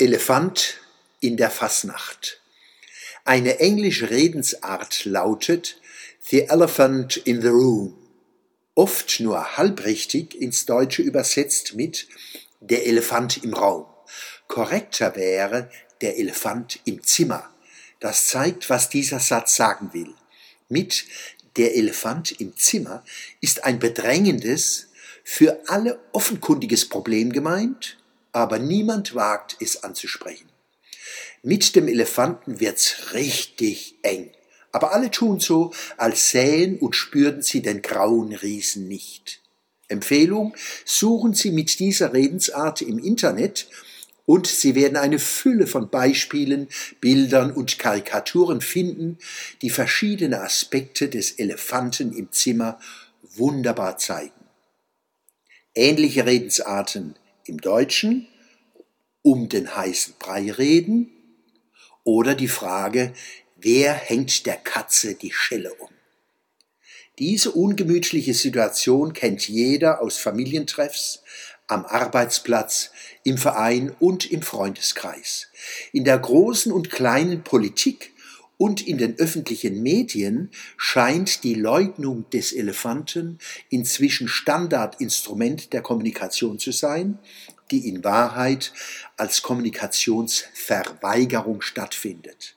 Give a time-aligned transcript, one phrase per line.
[0.00, 0.78] Elefant
[1.18, 2.40] in der Fasnacht.
[3.24, 5.80] Eine englische Redensart lautet
[6.30, 7.98] The Elephant in the Room,
[8.76, 12.06] oft nur halbrichtig ins Deutsche übersetzt mit
[12.60, 13.86] Der Elefant im Raum.
[14.46, 15.68] Korrekter wäre
[16.00, 17.50] Der Elefant im Zimmer.
[17.98, 20.14] Das zeigt, was dieser Satz sagen will.
[20.68, 21.06] Mit
[21.56, 23.04] Der Elefant im Zimmer
[23.40, 24.90] ist ein bedrängendes,
[25.24, 27.97] für alle offenkundiges Problem gemeint,
[28.32, 30.48] aber niemand wagt es anzusprechen.
[31.42, 34.30] Mit dem Elefanten wird's richtig eng,
[34.72, 39.40] aber alle tun so, als sähen und spürten sie den grauen Riesen nicht.
[39.88, 43.68] Empfehlung, suchen Sie mit dieser Redensart im Internet
[44.26, 46.68] und Sie werden eine Fülle von Beispielen,
[47.00, 49.16] Bildern und Karikaturen finden,
[49.62, 52.78] die verschiedene Aspekte des Elefanten im Zimmer
[53.36, 54.32] wunderbar zeigen.
[55.74, 57.14] Ähnliche Redensarten
[57.48, 58.28] im Deutschen,
[59.22, 61.10] um den heißen Brei reden,
[62.04, 63.12] oder die Frage,
[63.56, 65.88] wer hängt der Katze die Schelle um?
[67.18, 71.22] Diese ungemütliche Situation kennt jeder aus Familientreffs,
[71.66, 72.92] am Arbeitsplatz,
[73.24, 75.48] im Verein und im Freundeskreis.
[75.92, 78.12] In der großen und kleinen Politik
[78.58, 83.38] und in den öffentlichen Medien scheint die Leugnung des Elefanten
[83.70, 87.18] inzwischen Standardinstrument der Kommunikation zu sein,
[87.70, 88.74] die in Wahrheit
[89.16, 92.56] als Kommunikationsverweigerung stattfindet.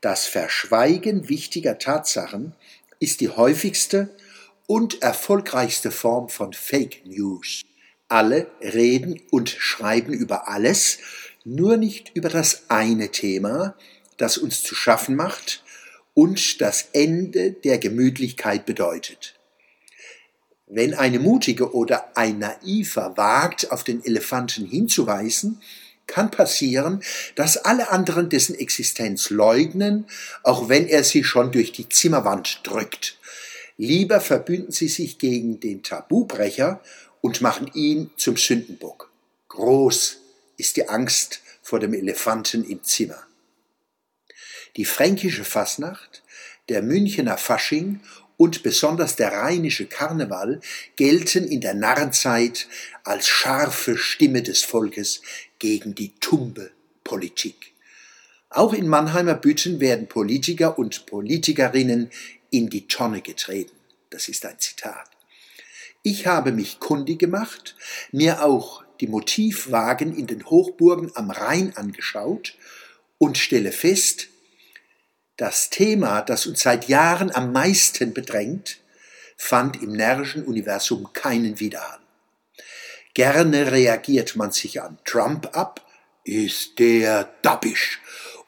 [0.00, 2.54] Das Verschweigen wichtiger Tatsachen
[3.00, 4.14] ist die häufigste
[4.66, 7.62] und erfolgreichste Form von Fake News.
[8.08, 10.98] Alle reden und schreiben über alles,
[11.44, 13.74] nur nicht über das eine Thema,
[14.16, 15.62] das uns zu schaffen macht
[16.14, 19.34] und das Ende der Gemütlichkeit bedeutet.
[20.66, 25.60] Wenn eine mutige oder ein naiver wagt, auf den Elefanten hinzuweisen,
[26.06, 27.02] kann passieren,
[27.34, 30.06] dass alle anderen dessen Existenz leugnen,
[30.42, 33.18] auch wenn er sie schon durch die Zimmerwand drückt.
[33.76, 36.80] Lieber verbünden sie sich gegen den Tabubrecher
[37.20, 39.10] und machen ihn zum Sündenbock.
[39.48, 40.18] Groß
[40.56, 43.26] ist die Angst vor dem Elefanten im Zimmer.
[44.76, 46.22] Die fränkische Fasnacht,
[46.68, 48.00] der Münchener Fasching
[48.36, 50.60] und besonders der rheinische Karneval
[50.96, 52.68] gelten in der Narrenzeit
[53.02, 55.22] als scharfe Stimme des Volkes
[55.58, 56.70] gegen die tumbe
[57.04, 57.72] Politik.
[58.50, 62.10] Auch in Mannheimer Bütten werden Politiker und Politikerinnen
[62.50, 63.74] in die Tonne getreten.
[64.10, 65.08] Das ist ein Zitat.
[66.02, 67.74] Ich habe mich kundig gemacht,
[68.12, 72.56] mir auch die Motivwagen in den Hochburgen am Rhein angeschaut
[73.18, 74.28] und stelle fest,
[75.36, 78.78] das Thema, das uns seit Jahren am meisten bedrängt,
[79.36, 81.98] fand im närrischen Universum keinen Widerhall.
[83.12, 85.82] Gerne reagiert man sich an Trump ab,
[86.24, 88.00] ist der dappisch,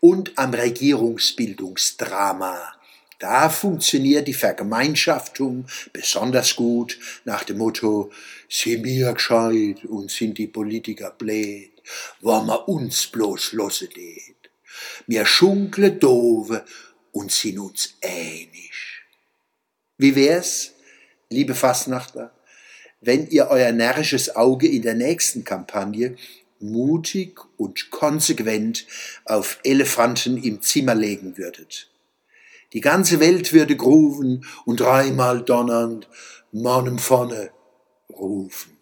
[0.00, 2.74] und am Regierungsbildungsdrama.
[3.18, 8.10] Da funktioniert die Vergemeinschaftung besonders gut nach dem Motto,
[8.48, 11.70] sind wir gescheit und sind die Politiker blöd,
[12.22, 14.39] wollen wir uns bloß losse det.
[15.10, 16.64] Wir schunkle dove
[17.10, 19.02] und sind uns ähnlich.
[19.98, 20.74] Wie wär's,
[21.30, 22.32] liebe Fassnachter,
[23.00, 26.14] wenn ihr euer närrisches Auge in der nächsten Kampagne
[26.60, 28.86] mutig und konsequent
[29.24, 31.90] auf Elefanten im Zimmer legen würdet.
[32.72, 36.08] Die ganze Welt würde grufen und dreimal donnernd
[36.52, 37.50] Mannem vorne
[38.10, 38.79] rufen.